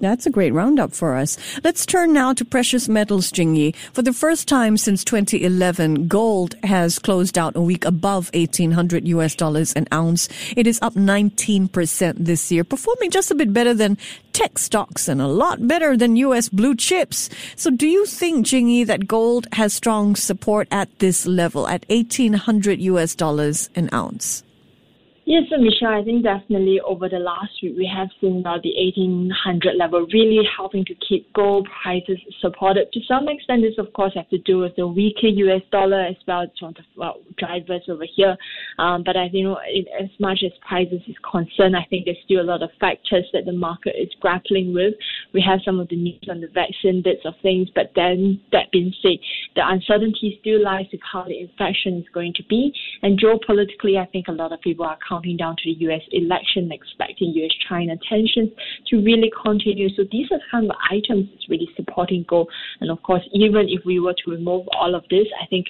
That's 0.00 0.24
a 0.24 0.30
great 0.30 0.54
roundup 0.54 0.92
for 0.92 1.14
us. 1.14 1.36
Let's 1.62 1.84
turn 1.84 2.14
now 2.14 2.32
to 2.32 2.44
precious 2.44 2.88
metals, 2.88 3.30
Jingyi. 3.30 3.76
For 3.92 4.00
the 4.00 4.14
first 4.14 4.48
time 4.48 4.78
since 4.78 5.04
2011, 5.04 6.08
gold 6.08 6.54
has 6.62 6.98
closed 6.98 7.36
out 7.36 7.54
a 7.54 7.60
week 7.60 7.84
above 7.84 8.30
1800 8.32 9.06
US 9.08 9.34
dollars 9.34 9.74
an 9.74 9.86
ounce. 9.92 10.30
It 10.56 10.66
is 10.66 10.78
up 10.80 10.94
19% 10.94 12.14
this 12.16 12.50
year, 12.50 12.64
performing 12.64 13.10
just 13.10 13.30
a 13.30 13.34
bit 13.34 13.52
better 13.52 13.74
than 13.74 13.98
tech 14.32 14.58
stocks 14.58 15.06
and 15.06 15.20
a 15.20 15.28
lot 15.28 15.68
better 15.68 15.98
than 15.98 16.16
US 16.16 16.48
blue 16.48 16.74
chips. 16.74 17.28
So 17.56 17.70
do 17.70 17.86
you 17.86 18.06
think, 18.06 18.46
Jingyi, 18.46 18.86
that 18.86 19.06
gold 19.06 19.48
has 19.52 19.74
strong 19.74 20.16
support 20.16 20.66
at 20.70 20.98
this 20.98 21.26
level 21.26 21.68
at 21.68 21.84
1800 21.90 22.80
US 22.80 23.14
dollars 23.14 23.68
an 23.74 23.90
ounce? 23.92 24.44
Yes, 25.30 25.44
so 25.48 25.58
Michelle, 25.58 25.94
I 25.94 26.02
think 26.02 26.24
definitely 26.24 26.80
over 26.80 27.08
the 27.08 27.20
last 27.20 27.52
week 27.62 27.74
we 27.76 27.86
have 27.86 28.08
seen 28.20 28.40
about 28.40 28.64
the 28.64 28.74
1800 28.74 29.76
level 29.76 30.04
really 30.12 30.42
helping 30.56 30.84
to 30.86 30.94
keep 31.08 31.32
gold 31.34 31.68
prices 31.84 32.18
supported. 32.40 32.90
To 32.92 33.00
some 33.06 33.28
extent, 33.28 33.62
this 33.62 33.78
of 33.78 33.92
course 33.92 34.12
has 34.16 34.26
to 34.30 34.38
do 34.38 34.58
with 34.58 34.74
the 34.74 34.88
weaker 34.88 35.28
US 35.28 35.62
dollar 35.70 36.02
as 36.02 36.16
well 36.26 36.42
as 36.42 36.48
one 36.58 36.74
of 36.76 36.84
the 36.96 37.34
drivers 37.38 37.82
over 37.88 38.06
here. 38.12 38.36
Um, 38.80 39.04
but 39.06 39.16
I 39.16 39.26
think 39.26 39.34
you 39.34 39.44
know, 39.44 39.60
as 40.02 40.10
much 40.18 40.40
as 40.44 40.50
prices 40.66 41.00
is 41.06 41.14
concerned, 41.22 41.76
I 41.76 41.86
think 41.88 42.06
there's 42.06 42.18
still 42.24 42.40
a 42.40 42.50
lot 42.50 42.64
of 42.64 42.70
factors 42.80 43.26
that 43.32 43.44
the 43.44 43.52
market 43.52 43.94
is 43.96 44.10
grappling 44.20 44.74
with. 44.74 44.94
We 45.32 45.40
have 45.42 45.60
some 45.64 45.78
of 45.78 45.88
the 45.90 45.96
news 45.96 46.26
on 46.28 46.40
the 46.40 46.48
vaccine 46.48 47.02
bits 47.04 47.22
of 47.24 47.34
things, 47.40 47.68
but 47.72 47.92
then 47.94 48.40
that 48.50 48.72
being 48.72 48.92
said, 49.00 49.18
the 49.54 49.62
uncertainty 49.62 50.38
still 50.40 50.60
lies 50.60 50.86
with 50.90 51.02
how 51.06 51.22
the 51.22 51.38
infection 51.38 51.98
is 51.98 52.06
going 52.12 52.32
to 52.34 52.42
be. 52.48 52.74
And 53.02 53.16
geopolitically, 53.16 53.96
I 53.96 54.06
think 54.06 54.26
a 54.26 54.32
lot 54.32 54.50
of 54.50 54.60
people 54.60 54.84
are 54.84 54.98
counting 55.08 55.19
down 55.38 55.56
to 55.56 55.62
the 55.64 55.76
U.S. 55.84 56.02
election, 56.12 56.70
expecting 56.72 57.30
U.S.-China 57.34 57.98
tensions 58.08 58.50
to 58.88 58.96
really 58.96 59.30
continue. 59.42 59.88
So 59.96 60.04
these 60.10 60.26
are 60.32 60.38
kind 60.50 60.70
of 60.70 60.76
items 60.90 61.28
that's 61.32 61.48
really 61.48 61.68
supporting 61.76 62.24
gold. 62.28 62.48
And 62.80 62.90
of 62.90 63.02
course, 63.02 63.22
even 63.32 63.66
if 63.68 63.84
we 63.84 64.00
were 64.00 64.14
to 64.24 64.30
remove 64.30 64.66
all 64.78 64.94
of 64.94 65.04
this, 65.10 65.26
I 65.42 65.46
think 65.46 65.66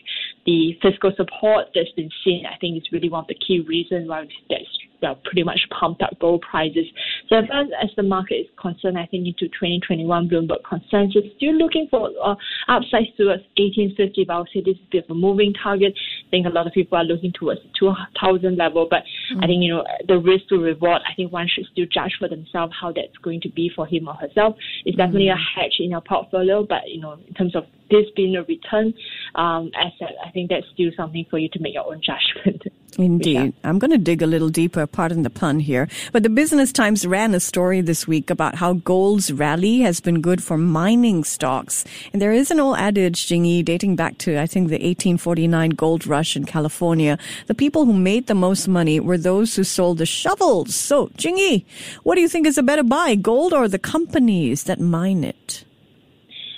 the 0.47 0.79
fiscal 0.83 1.13
support 1.17 1.67
that's 1.75 1.93
been 1.97 2.11
seen, 2.25 2.45
I 2.47 2.57
think 2.59 2.77
is 2.77 2.89
really 2.93 3.11
one 3.11 3.23
of 3.25 3.29
the 3.29 3.37
key 3.47 3.61
reasons 3.61 4.09
why 4.09 4.27
that's 4.49 4.63
well, 5.03 5.17
pretty 5.25 5.43
much 5.43 5.61
pumped 5.79 6.03
up 6.03 6.19
gold 6.21 6.45
prices. 6.49 6.87
So 7.29 7.37
as 7.37 7.45
far 7.49 7.63
as 7.63 7.91
the 7.97 8.03
market 8.03 8.35
is 8.35 8.47
concerned, 8.61 8.99
I 8.99 9.07
think 9.07 9.27
into 9.27 9.47
2021 9.49 10.29
Bloomberg 10.29 10.63
consensus 10.69 11.23
still 11.37 11.55
looking 11.55 11.89
for 11.91 12.11
uh, 12.23 12.35
upsides 12.69 13.09
towards 13.17 13.43
1850. 13.57 14.25
But 14.25 14.33
I 14.33 14.39
would 14.39 14.49
say 14.53 14.61
this 14.61 14.77
is 14.77 14.83
a 14.87 14.91
bit 14.91 15.05
of 15.05 15.11
a 15.11 15.15
moving 15.15 15.53
target. 15.55 15.95
I 16.27 16.31
think 16.31 16.47
a 16.47 16.51
lot 16.51 16.67
of 16.67 16.73
people 16.73 16.99
are 16.99 17.05
looking 17.05 17.33
towards 17.33 17.61
the 17.63 17.71
2000 17.79 18.57
level, 18.57 18.87
but 18.89 19.03
mm. 19.35 19.43
I 19.43 19.47
think 19.47 19.63
you 19.63 19.75
know 19.75 19.85
the 20.07 20.19
risk 20.19 20.49
to 20.49 20.59
reward. 20.59 21.03
I 21.09 21.15
think 21.15 21.33
one 21.33 21.49
should 21.49 21.67
still 21.73 21.87
judge 21.93 22.15
for 22.19 22.29
themselves 22.29 22.75
how 22.81 22.93
that's 22.93 23.17
going 23.23 23.41
to 23.43 23.51
be 23.51 23.71
for 23.75 23.87
him 23.87 24.09
or 24.09 24.15
herself. 24.15 24.57
It's 24.85 24.97
definitely 24.97 25.31
mm. 25.33 25.35
a 25.35 25.61
hedge 25.61 25.77
in 25.79 25.91
your 25.91 26.03
portfolio, 26.03 26.65
but 26.65 26.89
you 26.89 27.01
know 27.01 27.19
in 27.27 27.35
terms 27.35 27.57
of 27.57 27.65
this 27.91 28.07
being 28.17 28.37
a 28.37 28.43
return 28.45 28.95
um, 29.35 29.71
asset, 29.75 30.15
I 30.25 30.31
think 30.31 30.51
that's 30.51 30.67
still 30.73 30.91
something 30.97 31.27
for 31.31 31.39
you 31.39 31.49
to 31.51 31.61
make 31.61 31.75
your 31.75 31.87
own 31.87 32.01
judgment. 32.01 32.63
Indeed. 32.99 33.55
I'm 33.65 33.79
going 33.79 33.93
to 33.93 33.99
dig 33.99 34.21
a 34.21 34.27
little 34.27 34.49
deeper, 34.49 34.87
pardon 34.87 35.23
the 35.23 35.31
pun 35.31 35.61
here. 35.61 35.89
But 36.13 36.23
the 36.23 36.29
Business 36.29 36.73
Times 36.73 37.07
ran 37.07 37.35
a 37.35 37.41
story 37.41 37.81
this 37.81 38.07
week 38.07 38.31
about 38.31 38.57
how 38.57 38.75
gold's 38.75 39.33
rally 39.33 39.81
has 39.81 40.01
been 40.01 40.21
good 40.21 40.43
for 40.43 40.59
mining 40.59 41.25
stocks. 41.25 41.85
And 42.13 42.21
there 42.21 42.33
is 42.33 42.51
an 42.51 42.61
old 42.61 42.79
adage, 42.79 43.27
Jingyi, 43.27 43.65
dating 43.65 43.97
back 43.97 44.19
to, 44.19 44.39
I 44.39 44.47
think, 44.47 44.69
the 44.69 44.75
1849 44.75 45.71
gold 45.71 46.07
rush 46.07 46.37
in 46.37 46.45
California. 46.45 47.19
The 47.47 47.55
people 47.55 47.85
who 47.85 47.93
made 47.93 48.27
the 48.27 48.35
most 48.35 48.69
money 48.69 49.01
were 49.01 49.19
those 49.19 49.57
who 49.57 49.65
sold 49.65 49.99
the 49.99 50.07
shovels. 50.07 50.75
So, 50.75 51.09
Jingyi, 51.17 51.65
what 52.03 52.17
do 52.17 52.21
you 52.21 52.29
think 52.29 52.47
is 52.47 52.59
a 52.59 52.63
better 52.63 52.83
buy, 52.83 53.15
gold 53.15 53.53
or 53.53 53.69
the 53.69 53.79
companies 53.79 54.65
that 54.65 54.81
mine 54.81 55.25
it? 55.25 55.65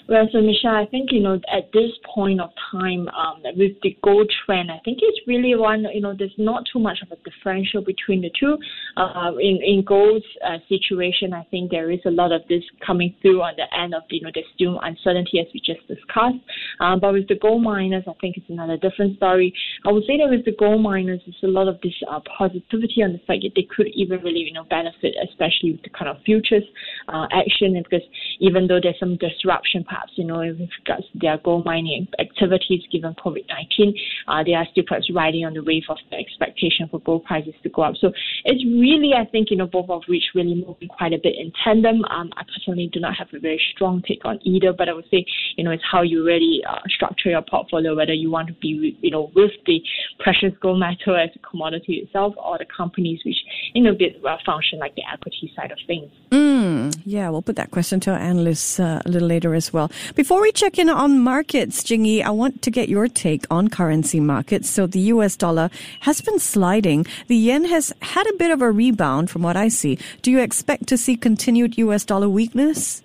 Well, 0.08 0.28
so 0.32 0.40
Michelle, 0.40 0.74
I 0.74 0.86
think 0.86 1.12
you 1.12 1.20
know 1.20 1.34
at 1.52 1.70
this 1.72 1.90
point 2.12 2.40
of 2.40 2.50
time, 2.72 3.08
um, 3.08 3.42
with 3.56 3.72
the 3.82 3.96
gold 4.02 4.30
trend, 4.44 4.70
I 4.70 4.80
think 4.84 4.98
it's 5.00 5.20
really 5.28 5.54
one. 5.54 5.86
You 5.94 6.00
know, 6.00 6.14
there's 6.16 6.34
not 6.38 6.64
too 6.72 6.80
much 6.80 6.98
of 7.02 7.12
a 7.12 7.16
differential 7.22 7.82
between 7.82 8.20
the 8.20 8.30
two. 8.38 8.58
Uh, 8.96 9.32
in 9.40 9.60
in 9.62 9.84
gold's 9.86 10.24
uh, 10.44 10.58
situation, 10.68 11.32
I 11.32 11.44
think 11.50 11.70
there 11.70 11.90
is 11.90 12.00
a 12.04 12.10
lot 12.10 12.32
of 12.32 12.42
this 12.48 12.64
coming 12.84 13.14
through 13.22 13.42
on 13.42 13.54
the 13.56 13.66
end 13.78 13.94
of 13.94 14.02
you 14.10 14.22
know 14.22 14.30
there's 14.34 14.46
still 14.54 14.80
uncertainty 14.82 15.38
as 15.38 15.46
we 15.54 15.60
just 15.60 15.86
discussed. 15.86 16.42
Um, 16.80 16.98
but 16.98 17.12
with 17.12 17.28
the 17.28 17.36
gold 17.36 17.62
miners, 17.62 18.04
I 18.08 18.12
think 18.20 18.36
it's 18.36 18.50
another 18.50 18.76
different 18.76 19.16
story. 19.18 19.54
I 19.86 19.92
would 19.92 20.04
say 20.06 20.18
that 20.18 20.28
with 20.28 20.44
the 20.44 20.56
gold 20.58 20.82
miners, 20.82 21.20
there's 21.24 21.44
a 21.44 21.46
lot 21.46 21.68
of 21.68 21.80
this 21.80 21.94
uh, 22.10 22.20
positivity 22.36 23.04
on 23.04 23.12
the 23.12 23.22
fact 23.26 23.46
that 23.46 23.52
they 23.54 23.68
could 23.70 23.86
even 23.94 24.20
really 24.22 24.40
you 24.40 24.52
know 24.52 24.64
benefit, 24.64 25.14
especially 25.30 25.72
with 25.72 25.82
the 25.82 25.90
kind 25.90 26.10
of 26.10 26.16
futures 26.24 26.64
uh, 27.06 27.26
action, 27.30 27.78
because 27.78 28.06
even 28.40 28.66
though 28.66 28.80
there's 28.82 28.98
some 28.98 29.16
disruption 29.16 29.84
perhaps, 29.92 30.12
you 30.16 30.24
know, 30.24 30.38
with 30.38 30.70
regards 30.80 31.04
to 31.12 31.18
their 31.20 31.38
gold 31.44 31.64
mining 31.64 32.08
activities 32.18 32.82
given 32.90 33.14
COVID-19, 33.14 33.92
uh, 34.28 34.42
they 34.44 34.54
are 34.54 34.66
still 34.72 34.84
perhaps 34.86 35.10
riding 35.14 35.44
on 35.44 35.52
the 35.52 35.62
wave 35.62 35.82
of 35.88 35.98
the 36.10 36.16
expectation 36.16 36.88
for 36.90 37.00
gold 37.00 37.24
prices 37.24 37.54
to 37.62 37.68
go 37.68 37.82
up. 37.82 37.94
So 38.00 38.12
it's 38.44 38.64
really, 38.64 39.12
I 39.12 39.26
think, 39.26 39.50
you 39.50 39.56
know, 39.56 39.66
both 39.66 39.90
of 39.90 40.02
which 40.08 40.24
really 40.34 40.54
moving 40.54 40.88
quite 40.88 41.12
a 41.12 41.18
bit 41.22 41.34
in 41.38 41.52
tandem. 41.62 42.04
Um, 42.06 42.30
I 42.36 42.44
personally 42.54 42.88
do 42.92 43.00
not 43.00 43.14
have 43.16 43.28
a 43.34 43.38
very 43.38 43.60
strong 43.74 44.02
take 44.08 44.24
on 44.24 44.40
either, 44.44 44.72
but 44.72 44.88
I 44.88 44.94
would 44.94 45.08
say, 45.10 45.24
you 45.56 45.64
know, 45.64 45.70
it's 45.70 45.82
how 45.90 46.02
you 46.02 46.24
really 46.24 46.62
uh, 46.68 46.80
structure 46.88 47.30
your 47.30 47.42
portfolio, 47.42 47.94
whether 47.94 48.14
you 48.14 48.30
want 48.30 48.48
to 48.48 48.54
be, 48.54 48.96
you 49.00 49.10
know, 49.10 49.30
with 49.34 49.52
the 49.66 49.82
precious 50.18 50.52
gold 50.60 50.80
metal 50.80 51.16
as 51.16 51.30
a 51.34 51.38
commodity 51.38 51.94
itself 52.04 52.34
or 52.38 52.58
the 52.58 52.66
companies 52.74 53.20
which, 53.24 53.36
you 53.74 53.82
know, 53.82 53.94
bit 53.94 54.22
well 54.22 54.38
function 54.46 54.78
like 54.78 54.94
the 54.94 55.02
equity 55.12 55.52
side 55.54 55.70
of 55.70 55.78
things. 55.86 56.10
Mm, 56.30 56.96
yeah, 57.04 57.28
we'll 57.28 57.42
put 57.42 57.56
that 57.56 57.70
question 57.70 58.00
to 58.00 58.12
our 58.12 58.18
analysts 58.18 58.80
uh, 58.80 59.02
a 59.04 59.08
little 59.08 59.28
later 59.28 59.54
as 59.54 59.72
well. 59.72 59.81
Before 60.14 60.40
we 60.40 60.52
check 60.52 60.78
in 60.78 60.88
on 60.88 61.20
markets, 61.20 61.82
Jingyi, 61.82 62.22
I 62.22 62.30
want 62.30 62.62
to 62.62 62.70
get 62.70 62.88
your 62.88 63.08
take 63.08 63.44
on 63.50 63.68
currency 63.68 64.20
markets. 64.20 64.68
So 64.68 64.86
the 64.86 65.00
US 65.14 65.36
dollar 65.36 65.70
has 66.00 66.20
been 66.20 66.38
sliding. 66.38 67.06
The 67.28 67.36
yen 67.36 67.64
has 67.64 67.92
had 68.02 68.26
a 68.26 68.36
bit 68.36 68.50
of 68.50 68.62
a 68.62 68.70
rebound 68.70 69.30
from 69.30 69.42
what 69.42 69.56
I 69.56 69.68
see. 69.68 69.98
Do 70.22 70.30
you 70.30 70.40
expect 70.40 70.86
to 70.88 70.96
see 70.96 71.16
continued 71.16 71.78
US 71.78 72.04
dollar 72.04 72.28
weakness? 72.28 73.02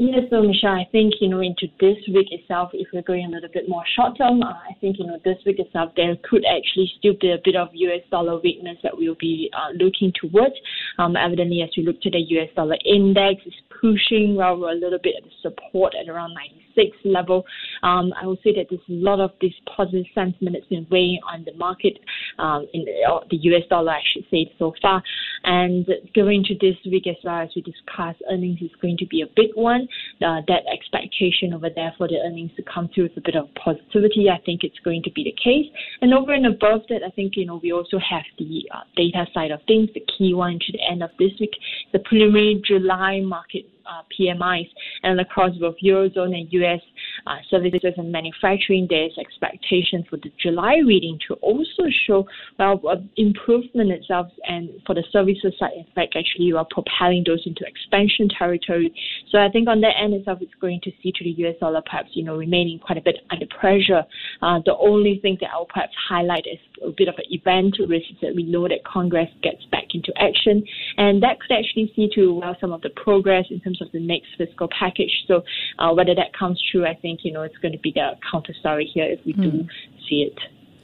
Yes, 0.00 0.30
so 0.30 0.40
Michelle, 0.42 0.78
I 0.78 0.86
think, 0.92 1.14
you 1.20 1.28
know, 1.28 1.40
into 1.40 1.66
this 1.80 1.96
week 2.14 2.28
itself, 2.30 2.70
if 2.72 2.86
we're 2.94 3.02
going 3.02 3.24
a 3.26 3.30
little 3.30 3.48
bit 3.52 3.68
more 3.68 3.82
short 3.96 4.16
term, 4.16 4.44
uh, 4.44 4.52
I 4.52 4.78
think, 4.80 4.94
you 5.00 5.04
know, 5.04 5.18
this 5.24 5.38
week 5.44 5.58
itself, 5.58 5.90
there 5.96 6.14
could 6.22 6.44
actually 6.46 6.88
still 7.00 7.14
be 7.20 7.32
a 7.32 7.38
bit 7.44 7.56
of 7.56 7.70
US 7.72 8.02
dollar 8.08 8.38
weakness 8.38 8.78
that 8.84 8.96
we'll 8.96 9.16
be 9.18 9.50
uh, 9.52 9.72
looking 9.72 10.12
towards. 10.14 10.54
Um, 11.00 11.16
evidently, 11.16 11.62
as 11.62 11.70
we 11.76 11.82
look 11.82 12.00
to 12.02 12.10
the 12.10 12.20
US 12.20 12.48
dollar 12.54 12.76
index, 12.86 13.42
it's 13.44 13.56
pushing 13.80 14.36
well, 14.36 14.54
a 14.54 14.78
little 14.78 15.00
bit 15.02 15.16
of 15.18 15.30
support 15.42 15.94
at 16.00 16.08
around 16.08 16.34
96 16.34 16.96
level. 17.04 17.44
Um, 17.82 18.12
I 18.20 18.26
will 18.26 18.38
say 18.44 18.54
that 18.54 18.66
there's 18.70 18.80
a 18.88 18.92
lot 18.92 19.20
of 19.20 19.32
this 19.40 19.52
positive 19.76 20.06
sentiment 20.14 20.56
that's 20.56 20.68
been 20.68 20.86
weighing 20.90 21.20
on 21.28 21.44
the 21.44 21.54
market 21.54 21.98
um, 22.38 22.66
in 22.72 22.84
the, 22.84 22.92
uh, 23.08 23.20
the, 23.30 23.36
US 23.36 23.62
dollar, 23.68 23.92
I 23.92 24.00
should 24.12 24.24
say, 24.30 24.52
so 24.58 24.74
far. 24.80 25.02
And 25.50 25.88
going 26.14 26.44
to 26.44 26.54
this 26.60 26.76
week 26.84 27.06
as 27.06 27.16
well 27.24 27.40
as 27.40 27.48
we 27.56 27.62
discussed, 27.62 28.20
earnings 28.30 28.60
is 28.60 28.70
going 28.82 28.98
to 28.98 29.06
be 29.06 29.22
a 29.22 29.26
big 29.34 29.48
one. 29.54 29.88
Uh, 30.20 30.42
that 30.46 30.60
expectation 30.70 31.54
over 31.54 31.70
there 31.74 31.94
for 31.96 32.06
the 32.06 32.16
earnings 32.18 32.50
to 32.56 32.62
come 32.62 32.90
through 32.94 33.04
with 33.04 33.16
a 33.16 33.22
bit 33.22 33.34
of 33.34 33.48
positivity, 33.54 34.28
I 34.28 34.42
think 34.44 34.62
it's 34.62 34.78
going 34.84 35.02
to 35.04 35.10
be 35.10 35.24
the 35.24 35.34
case. 35.42 35.64
And 36.02 36.12
over 36.12 36.34
and 36.34 36.44
above 36.44 36.82
that, 36.90 37.00
I 37.02 37.08
think 37.08 37.32
you 37.34 37.46
know 37.46 37.60
we 37.62 37.72
also 37.72 37.98
have 37.98 38.24
the 38.38 38.68
uh, 38.74 38.80
data 38.94 39.24
side 39.32 39.50
of 39.50 39.60
things. 39.66 39.88
The 39.94 40.04
key 40.18 40.34
one 40.34 40.58
to 40.58 40.72
the 40.72 40.80
end 40.84 41.02
of 41.02 41.10
this 41.18 41.32
week, 41.40 41.56
the 41.94 42.00
preliminary 42.00 42.60
July 42.66 43.20
market 43.20 43.64
uh, 43.88 44.02
PMIs, 44.18 44.68
and 45.02 45.20
across 45.20 45.56
both 45.56 45.76
Eurozone 45.84 46.34
and 46.34 46.52
US 46.52 46.80
uh, 47.26 47.36
services 47.50 47.94
and 47.96 48.12
manufacturing, 48.12 48.86
there's 48.88 49.16
expectation 49.18 50.04
for 50.08 50.16
the 50.16 50.30
July 50.40 50.76
reading 50.86 51.18
to 51.28 51.34
also 51.34 51.84
show 52.06 52.26
well 52.58 52.80
improvement 53.16 53.90
itself, 53.90 54.28
and 54.44 54.70
for 54.86 54.94
the 54.94 55.04
services 55.12 55.52
side, 55.58 55.72
in 55.76 55.86
fact, 55.94 56.16
actually 56.16 56.44
you 56.44 56.56
are 56.56 56.66
propelling 56.70 57.24
those 57.26 57.42
into 57.46 57.64
expansion 57.66 58.28
territory. 58.28 58.92
So 59.30 59.38
I 59.38 59.48
think 59.48 59.68
on 59.68 59.80
that 59.80 59.94
end 60.00 60.14
itself, 60.14 60.38
it's 60.40 60.54
going 60.60 60.80
to 60.84 60.90
see 61.02 61.12
to 61.12 61.24
the 61.24 61.30
US 61.46 61.56
dollar 61.60 61.82
perhaps 61.82 62.10
you 62.12 62.24
know 62.24 62.36
remaining 62.36 62.78
quite 62.78 62.98
a 62.98 63.02
bit 63.02 63.16
under 63.30 63.46
pressure. 63.46 64.04
Uh, 64.42 64.60
the 64.64 64.76
only 64.76 65.18
thing 65.20 65.36
that 65.40 65.50
I'll 65.52 65.66
perhaps 65.66 65.92
highlight 66.08 66.46
is 66.46 66.58
a 66.84 66.90
bit 66.90 67.08
of 67.08 67.14
an 67.16 67.24
event 67.30 67.76
risk 67.88 68.06
that 68.22 68.34
we 68.34 68.44
know 68.44 68.68
that 68.68 68.84
Congress 68.84 69.28
gets 69.42 69.64
back 69.66 69.94
into 69.94 70.12
action, 70.16 70.64
and 70.96 71.22
that 71.22 71.40
could 71.40 71.52
actually 71.52 71.92
see 71.94 72.08
to 72.14 72.34
well 72.34 72.56
some 72.60 72.72
of 72.72 72.82
the 72.82 72.90
progress 72.90 73.46
in 73.50 73.60
terms 73.60 73.82
of 73.82 73.90
the 73.92 74.00
next 74.00 74.28
fiscal 74.36 74.68
package. 74.78 75.24
So 75.26 75.42
uh, 75.78 75.92
whether 75.92 76.14
that 76.14 76.32
comes 76.38 76.62
true, 76.70 76.86
I 76.86 76.94
think 76.94 77.20
you 77.24 77.32
know 77.32 77.42
it's 77.42 77.58
going 77.58 77.72
to 77.72 77.78
be 77.78 77.92
the 77.92 78.12
counter 78.30 78.54
story 78.54 78.90
here 78.92 79.04
if 79.04 79.24
we 79.24 79.32
mm. 79.32 79.42
do 79.42 79.50
hmm. 79.50 79.66
see 80.08 80.30
it. 80.30 80.38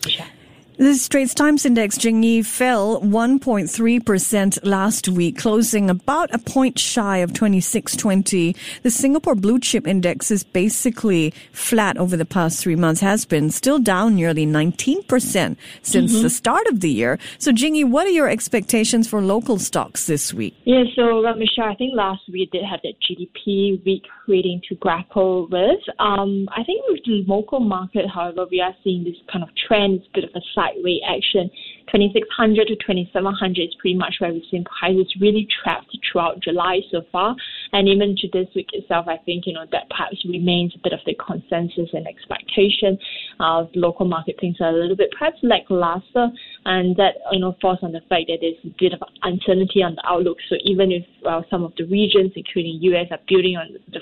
Yeah. 0.06 0.28
The 0.76 0.97
Straits 0.97 1.35
Times 1.35 1.64
Index, 1.64 1.97
Jingyi, 1.99 2.45
fell 2.45 3.00
1.3% 3.00 4.59
last 4.64 5.09
week, 5.09 5.38
closing 5.38 5.88
about 5.88 6.35
a 6.35 6.38
point 6.38 6.81
shy 6.81 7.19
of 7.19 7.33
2620. 7.33 8.57
The 8.83 8.90
Singapore 8.90 9.37
Blue 9.37 9.61
Chip 9.61 9.87
Index 9.87 10.33
is 10.33 10.43
basically 10.43 11.33
flat 11.52 11.97
over 11.97 12.16
the 12.16 12.25
past 12.25 12.61
three 12.61 12.75
months, 12.75 13.00
has 13.02 13.25
been 13.25 13.50
still 13.50 13.78
down 13.78 14.16
nearly 14.16 14.47
19% 14.47 15.57
since 15.83 16.12
mm-hmm. 16.12 16.23
the 16.23 16.31
start 16.31 16.66
of 16.66 16.81
the 16.81 16.90
year. 16.90 17.21
So, 17.38 17.52
Jingyi, 17.52 17.88
what 17.88 18.09
are 18.09 18.11
your 18.11 18.28
expectations 18.28 19.07
for 19.07 19.23
local 19.23 19.61
stocks 19.61 20.09
this 20.09 20.35
week? 20.35 20.57
Yeah, 20.64 20.83
so, 20.97 21.23
Michelle, 21.37 21.71
I 21.71 21.76
think 21.76 21.93
last 21.95 22.23
week 22.33 22.50
did 22.50 22.64
have 22.64 22.81
that 22.83 22.95
GDP 23.00 23.85
week 23.87 24.02
reading 24.26 24.61
to 24.69 24.75
grapple 24.75 25.47
with. 25.47 25.81
Um, 26.00 26.49
I 26.50 26.64
think 26.64 26.83
with 26.88 27.04
the 27.04 27.25
local 27.28 27.61
market, 27.61 28.07
however, 28.12 28.47
we 28.50 28.61
are 28.61 28.75
seeing 28.83 29.04
this 29.04 29.14
kind 29.31 29.45
of 29.45 29.50
trend, 29.69 30.02
bit 30.12 30.25
of 30.25 30.31
a 30.35 30.40
sideways 30.64 31.00
action. 31.09 31.50
2600 31.92 32.66
to 32.68 32.76
2700 32.76 33.62
is 33.62 33.75
pretty 33.78 33.97
much 33.97 34.16
where 34.18 34.33
we've 34.33 34.42
seen 34.50 34.64
prices 34.64 35.06
really 35.21 35.47
trapped 35.62 35.97
throughout 36.11 36.40
July 36.40 36.80
so 36.90 37.02
far. 37.12 37.37
And 37.73 37.88
even 37.88 38.16
to 38.16 38.28
this 38.33 38.49
week 38.54 38.68
itself, 38.73 39.06
I 39.06 39.18
think, 39.18 39.47
you 39.47 39.52
know, 39.52 39.66
that 39.71 39.88
perhaps 39.90 40.16
remains 40.25 40.73
a 40.75 40.80
bit 40.83 40.92
of 40.92 41.00
the 41.06 41.14
consensus 41.14 41.90
and 41.92 42.06
expectation 42.06 42.99
of 43.38 43.68
local 43.75 44.06
market 44.06 44.37
things 44.40 44.56
are 44.61 44.71
a 44.71 44.73
little 44.73 44.97
bit 44.97 45.11
perhaps 45.16 45.37
lackluster. 45.42 46.28
And 46.64 46.97
that, 46.97 47.21
you 47.33 47.40
know, 47.40 47.54
falls 47.61 47.78
on 47.83 47.92
the 47.92 48.00
fact 48.09 48.26
that 48.28 48.38
there's 48.40 48.56
a 48.64 48.75
bit 48.78 48.94
of 48.94 49.02
uncertainty 49.23 49.83
on 49.83 49.94
the 49.94 50.06
outlook. 50.06 50.38
So 50.49 50.56
even 50.64 50.90
if 50.90 51.04
well, 51.23 51.44
some 51.50 51.64
of 51.64 51.73
the 51.76 51.85
regions, 51.85 52.33
including 52.35 52.80
US, 52.83 53.09
are 53.11 53.21
building 53.28 53.56
on 53.56 53.68
the 53.73 54.00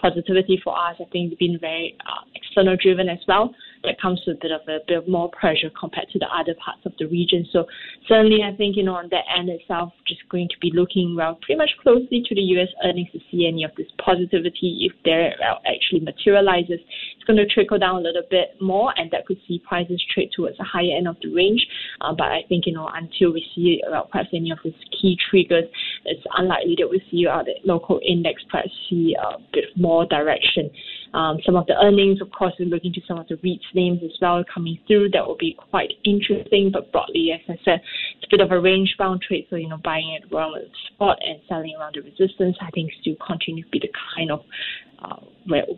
positivity 0.00 0.60
for 0.64 0.72
us, 0.72 0.96
I 0.98 1.04
think 1.12 1.32
it's 1.32 1.38
been 1.38 1.58
very 1.60 1.96
uh, 2.00 2.24
external 2.34 2.76
driven 2.80 3.08
as 3.08 3.18
well 3.28 3.54
that 3.84 4.00
comes 4.00 4.20
with 4.26 4.36
a 4.36 4.40
bit 4.40 4.52
of 4.52 4.60
a 4.68 4.78
bit 4.86 5.08
more 5.08 5.30
pressure 5.30 5.70
compared 5.78 6.08
to 6.10 6.18
the 6.18 6.26
other 6.26 6.54
parts 6.62 6.80
of 6.84 6.92
the 6.98 7.06
region. 7.06 7.46
So 7.52 7.66
certainly, 8.06 8.42
I 8.42 8.54
think 8.56 8.76
you 8.76 8.82
know 8.82 8.94
on 8.94 9.08
that 9.10 9.24
end 9.36 9.48
itself, 9.48 9.92
just 10.06 10.20
going 10.28 10.48
to 10.48 10.58
be 10.60 10.70
looking 10.74 11.14
well 11.16 11.38
pretty 11.42 11.58
much 11.58 11.70
closely 11.82 12.22
to 12.26 12.34
the 12.34 12.40
U.S. 12.58 12.68
earnings 12.84 13.08
to 13.12 13.20
see 13.30 13.46
any 13.46 13.64
of 13.64 13.70
this 13.76 13.86
positivity 14.04 14.90
if 14.90 14.92
there 15.04 15.34
actually 15.66 16.00
materializes. 16.00 16.80
It's 17.16 17.24
going 17.26 17.38
to 17.38 17.46
trickle 17.46 17.78
down 17.78 17.96
a 17.96 18.00
little 18.00 18.26
bit 18.30 18.56
more, 18.60 18.92
and 18.96 19.10
that 19.10 19.26
could 19.26 19.38
see 19.46 19.62
prices 19.66 20.02
trade 20.12 20.30
towards 20.34 20.56
the 20.58 20.64
higher 20.64 20.96
end 20.96 21.08
of 21.08 21.16
the 21.22 21.32
range. 21.32 21.64
Uh, 22.00 22.12
but 22.16 22.26
I 22.26 22.42
think 22.48 22.66
you 22.66 22.72
know 22.72 22.88
until 22.92 23.32
we 23.32 23.44
see 23.54 23.80
uh, 23.86 24.02
perhaps 24.02 24.30
any 24.34 24.50
of 24.50 24.58
these 24.64 24.74
key 25.00 25.16
triggers, 25.30 25.64
it's 26.04 26.24
unlikely 26.36 26.76
that 26.78 26.88
we 26.88 27.02
see 27.10 27.26
uh, 27.26 27.42
the 27.42 27.54
local 27.64 28.00
index 28.06 28.42
perhaps 28.50 28.70
see 28.88 29.14
a 29.14 29.38
bit 29.52 29.64
more 29.76 30.06
direction. 30.06 30.70
Um, 31.14 31.38
some 31.44 31.56
of 31.56 31.66
the 31.66 31.74
earnings, 31.82 32.20
of 32.20 32.30
course, 32.32 32.52
we're 32.58 32.66
looking 32.66 32.92
to 32.92 33.00
some 33.06 33.18
of 33.18 33.28
the 33.28 33.36
REITs 33.36 33.74
names 33.74 34.00
as 34.04 34.12
well 34.20 34.44
coming 34.52 34.78
through. 34.86 35.10
That 35.10 35.26
will 35.26 35.36
be 35.36 35.56
quite 35.70 35.92
interesting. 36.04 36.70
But 36.72 36.92
broadly, 36.92 37.30
as 37.32 37.40
I 37.48 37.58
said, 37.64 37.80
it's 38.16 38.24
a 38.24 38.30
bit 38.30 38.40
of 38.40 38.52
a 38.52 38.60
range 38.60 38.94
bound 38.98 39.22
trade. 39.22 39.46
So, 39.50 39.56
you 39.56 39.68
know, 39.68 39.78
buying 39.82 40.18
it 40.20 40.32
around 40.32 40.54
the 40.54 40.68
spot 40.92 41.18
and 41.24 41.40
selling 41.48 41.74
around 41.78 41.96
the 41.96 42.02
resistance, 42.02 42.56
I 42.60 42.70
think 42.70 42.92
still 43.00 43.16
continue 43.26 43.64
to 43.64 43.70
be 43.70 43.78
the 43.78 43.90
kind 44.16 44.30
of 44.30 44.40
uh, 45.02 45.16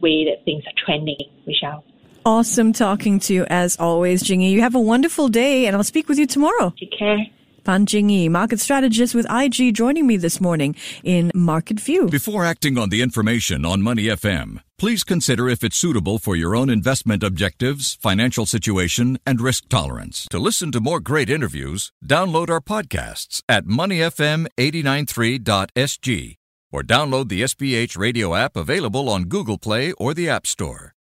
way 0.00 0.24
that 0.24 0.44
things 0.44 0.64
are 0.66 0.84
trending, 0.84 1.18
Michelle. 1.46 1.84
Awesome 2.26 2.72
talking 2.72 3.18
to 3.20 3.34
you 3.34 3.46
as 3.48 3.78
always, 3.78 4.22
Jingyi. 4.22 4.50
You 4.50 4.60
have 4.60 4.74
a 4.74 4.80
wonderful 4.80 5.28
day, 5.28 5.66
and 5.66 5.74
I'll 5.74 5.84
speak 5.84 6.08
with 6.08 6.18
you 6.18 6.26
tomorrow. 6.26 6.74
Take 6.78 6.98
care. 6.98 7.18
Pan 7.64 7.86
Jingyi, 7.86 8.30
market 8.30 8.60
strategist 8.60 9.14
with 9.14 9.26
IG, 9.30 9.74
joining 9.74 10.06
me 10.06 10.16
this 10.16 10.40
morning 10.40 10.74
in 11.02 11.30
Market 11.34 11.80
View. 11.80 12.08
Before 12.08 12.44
acting 12.44 12.78
on 12.78 12.88
the 12.88 13.02
information 13.02 13.64
on 13.64 13.82
Money 13.82 14.04
FM, 14.04 14.60
please 14.78 15.02
consider 15.04 15.48
if 15.48 15.62
it's 15.62 15.76
suitable 15.76 16.18
for 16.18 16.34
your 16.36 16.56
own 16.56 16.70
investment 16.70 17.22
objectives, 17.22 17.94
financial 17.96 18.46
situation, 18.46 19.18
and 19.26 19.40
risk 19.40 19.68
tolerance. 19.68 20.26
To 20.30 20.38
listen 20.38 20.72
to 20.72 20.80
more 20.80 21.00
great 21.00 21.30
interviews, 21.30 21.92
download 22.04 22.50
our 22.50 22.60
podcasts 22.60 23.42
at 23.48 23.66
moneyfm893.sg 23.66 26.36
or 26.72 26.82
download 26.82 27.28
the 27.28 27.42
SPH 27.42 27.98
radio 27.98 28.34
app 28.34 28.56
available 28.56 29.08
on 29.08 29.24
Google 29.24 29.58
Play 29.58 29.92
or 29.92 30.14
the 30.14 30.28
App 30.28 30.46
Store. 30.46 30.94